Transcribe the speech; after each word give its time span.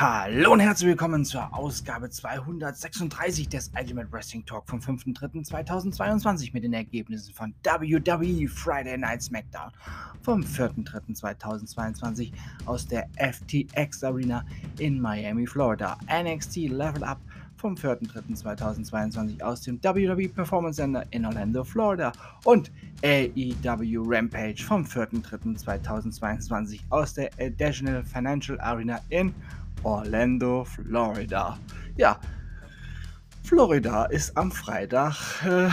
Hallo 0.00 0.54
und 0.54 0.60
herzlich 0.60 0.88
willkommen 0.88 1.26
zur 1.26 1.54
Ausgabe 1.54 2.08
236 2.08 3.50
des 3.50 3.70
Ultimate 3.78 4.10
Wrestling 4.10 4.46
Talk 4.46 4.66
vom 4.66 4.78
5.3.2022 4.78 6.54
mit 6.54 6.64
den 6.64 6.72
Ergebnissen 6.72 7.34
von 7.34 7.52
WWE 7.62 8.48
Friday 8.48 8.96
Night 8.96 9.22
SmackDown 9.22 9.70
vom 10.22 10.40
4.3.2022 10.40 12.32
aus 12.64 12.86
der 12.88 13.10
FTX 13.18 14.02
Arena 14.02 14.42
in 14.78 14.98
Miami, 14.98 15.46
Florida. 15.46 15.98
NXT 16.10 16.70
Level 16.70 17.04
Up 17.04 17.20
vom 17.58 17.74
4.3.2022 17.74 19.42
aus 19.42 19.60
dem 19.60 19.84
WWE 19.84 20.30
Performance 20.30 20.76
Center 20.76 21.04
in 21.10 21.26
Orlando, 21.26 21.62
Florida 21.62 22.10
und 22.44 22.72
AEW 23.04 24.02
Rampage 24.06 24.64
vom 24.64 24.82
4.3.2022 24.82 26.80
aus 26.88 27.12
der 27.12 27.28
Additional 27.38 28.02
Financial 28.02 28.58
Arena 28.62 28.98
in 29.10 29.34
Orlando, 29.82 30.64
Florida. 30.64 31.58
Ja, 31.96 32.18
Florida 33.42 34.04
ist 34.06 34.36
am 34.36 34.52
Freitag 34.52 35.16
äh, 35.44 35.68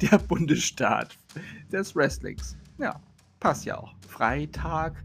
der 0.00 0.18
Bundesstaat 0.18 1.16
des 1.72 1.94
Wrestlings. 1.96 2.56
Ja, 2.78 3.00
passt 3.40 3.64
ja 3.64 3.78
auch. 3.78 3.94
Freitag, 4.08 5.02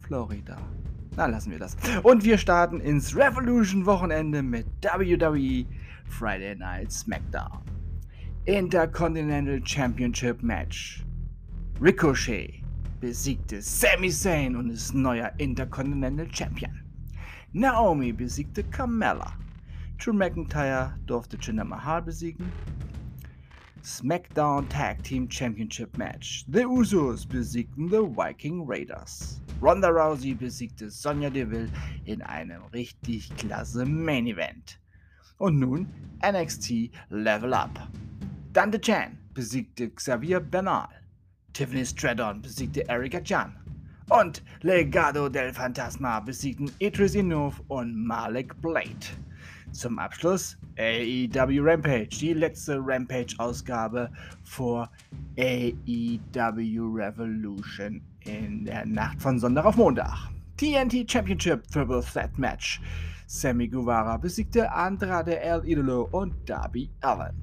Florida. 0.00 0.56
Na, 1.16 1.26
lassen 1.26 1.50
wir 1.50 1.58
das. 1.58 1.76
Und 2.02 2.24
wir 2.24 2.38
starten 2.38 2.80
ins 2.80 3.16
Revolution-Wochenende 3.16 4.42
mit 4.42 4.66
WWE 4.82 5.66
Friday 6.08 6.54
Night 6.54 6.92
SmackDown. 6.92 7.60
Intercontinental 8.44 9.60
Championship 9.64 10.42
Match. 10.42 11.04
Ricochet 11.80 12.62
besiegte 13.00 13.62
Sami 13.62 14.10
Zayn 14.10 14.56
und 14.56 14.70
ist 14.70 14.94
neuer 14.94 15.32
Intercontinental 15.38 16.28
Champion. 16.32 16.87
Naomi 17.54 18.12
besiegte 18.12 18.62
Carmella. 18.62 19.32
Drew 19.96 20.12
McIntyre 20.12 20.92
durfte 21.06 21.38
Jinder 21.38 21.64
Mahal 21.64 22.02
besiegen. 22.02 22.52
SmackDown 23.82 24.68
Tag 24.68 25.02
Team 25.02 25.26
Championship 25.30 25.96
Match. 25.96 26.44
The 26.48 26.66
Usos 26.66 27.24
besiegten 27.24 27.88
The 27.88 28.02
Viking 28.02 28.66
Raiders. 28.66 29.40
Ronda 29.62 29.88
Rousey 29.88 30.34
besiegte 30.34 30.90
Sonja 30.90 31.30
Deville 31.30 31.70
in 32.04 32.20
einem 32.20 32.64
richtig 32.74 33.34
klasse 33.38 33.86
Main 33.86 34.26
Event. 34.26 34.78
Und 35.38 35.58
nun 35.58 35.88
NXT 36.22 36.90
Level 37.08 37.54
Up. 37.54 37.80
Dante 38.52 38.78
Chan 38.78 39.16
besiegte 39.32 39.88
Xavier 39.88 40.40
Bernal. 40.40 40.88
Tiffany 41.54 41.86
Stratton 41.86 42.42
besiegte 42.42 42.86
Erika 42.90 43.20
Jan. 43.20 43.56
Und 44.10 44.42
Legado 44.62 45.28
del 45.28 45.52
Fantasma 45.52 46.20
besiegten 46.20 46.70
Idris 46.78 47.14
Inov 47.14 47.60
und 47.68 47.94
Malik 47.94 48.58
Blade. 48.62 49.06
Zum 49.72 49.98
Abschluss 49.98 50.56
AEW 50.78 51.60
Rampage, 51.60 52.18
die 52.18 52.32
letzte 52.32 52.78
Rampage-Ausgabe 52.80 54.10
vor 54.44 54.88
AEW 55.36 56.94
Revolution 56.94 58.00
in 58.20 58.64
der 58.64 58.86
Nacht 58.86 59.20
von 59.20 59.38
Sonntag 59.38 59.66
auf 59.66 59.76
Montag. 59.76 60.30
TNT 60.56 61.10
Championship 61.10 61.68
Triple 61.70 62.02
Threat 62.02 62.36
Match. 62.38 62.80
Sammy 63.26 63.68
Guevara 63.68 64.16
besiegte 64.16 64.72
Andrade 64.72 65.38
El 65.38 65.62
Idolo 65.68 66.08
und 66.12 66.32
Darby 66.48 66.88
Allen. 67.02 67.36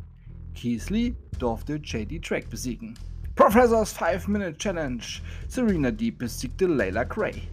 Keith 0.55 0.89
Lee 0.89 1.15
durfte 1.37 1.75
JD 1.75 2.27
Drake 2.27 2.47
besiegen. 2.47 2.97
Professors 3.35 3.93
5-Minute 3.93 4.57
Challenge. 4.57 5.21
Serena 5.49 5.91
Deep 5.91 6.19
besiegte 6.19 6.67
Layla 6.67 7.03
Gray. 7.03 7.49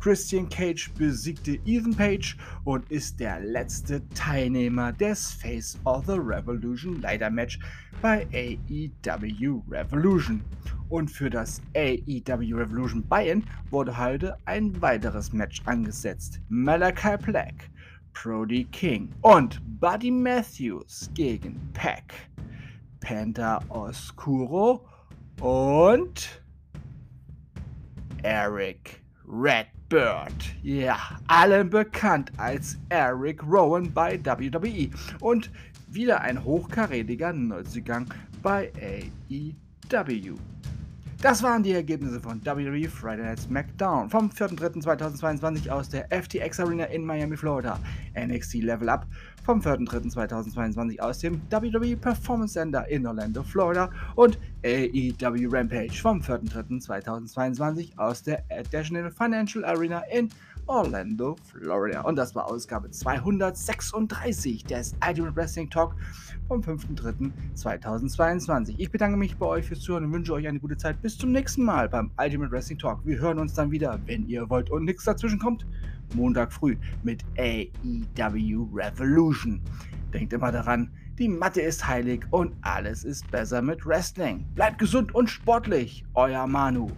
Christian 0.00 0.48
Cage 0.48 0.90
besiegte 0.98 1.60
Ethan 1.64 1.94
Page 1.94 2.36
und 2.64 2.90
ist 2.90 3.20
der 3.20 3.38
letzte 3.38 4.02
Teilnehmer 4.16 4.92
des 4.92 5.30
Face 5.30 5.78
of 5.84 6.06
the 6.06 6.18
Revolution 6.18 7.00
Leiter 7.00 7.30
Match 7.30 7.60
bei 8.02 8.26
AEW 8.32 9.62
Revolution. 9.70 10.42
Und 10.88 11.08
für 11.08 11.30
das 11.30 11.62
AEW 11.76 12.56
Revolution 12.56 13.04
Buy-In 13.04 13.44
wurde 13.70 13.96
heute 13.96 14.36
ein 14.46 14.82
weiteres 14.82 15.32
Match 15.32 15.62
angesetzt. 15.66 16.40
Malachi 16.48 17.16
Black, 17.16 17.70
Brody 18.12 18.64
King 18.72 19.08
und 19.20 19.60
Buddy 19.78 20.10
Matthews 20.10 21.08
gegen 21.14 21.60
Pack, 21.74 22.12
Penta 22.98 23.60
Oscuro 23.68 24.84
und 25.82 26.40
Eric 28.22 29.02
Redbird. 29.26 30.32
Ja, 30.62 30.96
allen 31.26 31.70
bekannt 31.70 32.30
als 32.36 32.78
Eric 32.88 33.42
Rowan 33.42 33.92
bei 33.92 34.24
WWE. 34.24 34.90
Und 35.18 35.50
wieder 35.88 36.20
ein 36.20 36.44
hochkarätiger 36.44 37.32
Neuzugang 37.32 38.06
bei 38.44 38.70
AEW. 39.90 40.36
Das 41.22 41.40
waren 41.40 41.62
die 41.62 41.70
Ergebnisse 41.70 42.18
von 42.18 42.44
WWE 42.44 42.88
Friday 42.88 43.24
Night 43.24 43.38
SmackDown 43.38 44.10
vom 44.10 44.28
4.3.2022 44.28 45.70
aus 45.70 45.88
der 45.88 46.08
FTX 46.10 46.58
Arena 46.58 46.86
in 46.86 47.04
Miami, 47.04 47.36
Florida. 47.36 47.78
NXT 48.18 48.54
Level 48.54 48.88
Up 48.88 49.06
vom 49.44 49.60
4.3.2022 49.60 50.98
aus 50.98 51.20
dem 51.20 51.40
WWE 51.48 51.96
Performance 51.96 52.54
Center 52.54 52.88
in 52.88 53.06
Orlando, 53.06 53.44
Florida 53.44 53.88
und 54.16 54.36
AEW 54.64 55.48
Rampage 55.48 55.94
vom 55.94 56.20
4.3.2022 56.20 57.96
aus 57.98 58.24
der 58.24 58.42
Additional 58.50 59.12
Financial 59.12 59.64
Arena 59.64 60.00
in 60.12 60.28
Orlando, 60.66 61.36
Florida. 61.44 62.02
Und 62.02 62.16
das 62.16 62.34
war 62.34 62.46
Ausgabe 62.46 62.90
236 62.90 64.64
des 64.64 64.94
Ultimate 65.06 65.36
Wrestling 65.36 65.70
Talk 65.70 65.94
vom 66.48 66.60
5.3.2022. 66.60 68.74
Ich 68.78 68.90
bedanke 68.90 69.16
mich 69.16 69.36
bei 69.36 69.46
euch 69.46 69.66
fürs 69.66 69.80
Zuhören 69.80 70.06
und 70.06 70.12
wünsche 70.12 70.32
euch 70.32 70.46
eine 70.46 70.60
gute 70.60 70.76
Zeit. 70.76 71.00
Bis 71.02 71.18
zum 71.18 71.32
nächsten 71.32 71.64
Mal 71.64 71.88
beim 71.88 72.10
Ultimate 72.18 72.52
Wrestling 72.52 72.78
Talk. 72.78 73.00
Wir 73.04 73.18
hören 73.18 73.38
uns 73.38 73.54
dann 73.54 73.70
wieder, 73.70 73.98
wenn 74.06 74.26
ihr 74.26 74.48
wollt 74.50 74.70
und 74.70 74.84
nichts 74.84 75.04
dazwischen 75.04 75.38
kommt. 75.38 75.66
Montag 76.14 76.52
früh 76.52 76.76
mit 77.02 77.24
AEW 77.38 78.68
Revolution. 78.74 79.60
Denkt 80.12 80.32
immer 80.32 80.52
daran, 80.52 80.90
die 81.18 81.28
Mathe 81.28 81.60
ist 81.60 81.86
heilig 81.86 82.24
und 82.30 82.54
alles 82.62 83.04
ist 83.04 83.30
besser 83.30 83.62
mit 83.62 83.84
Wrestling. 83.86 84.46
Bleibt 84.54 84.78
gesund 84.78 85.14
und 85.14 85.28
sportlich, 85.28 86.04
euer 86.14 86.46
Manu. 86.46 86.90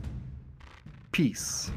Peace. 1.12 1.72